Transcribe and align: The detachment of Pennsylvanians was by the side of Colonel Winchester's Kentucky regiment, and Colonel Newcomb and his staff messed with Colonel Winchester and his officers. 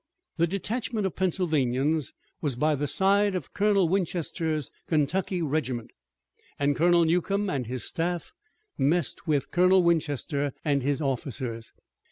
The 0.37 0.47
detachment 0.47 1.05
of 1.05 1.15
Pennsylvanians 1.15 2.11
was 2.41 2.55
by 2.55 2.73
the 2.73 2.87
side 2.87 3.35
of 3.35 3.53
Colonel 3.53 3.87
Winchester's 3.87 4.71
Kentucky 4.87 5.43
regiment, 5.43 5.91
and 6.57 6.75
Colonel 6.75 7.05
Newcomb 7.05 7.51
and 7.51 7.67
his 7.67 7.83
staff 7.83 8.31
messed 8.79 9.27
with 9.27 9.51
Colonel 9.51 9.83
Winchester 9.83 10.53
and 10.65 10.81
his 10.81 11.01
officers. 11.03 11.71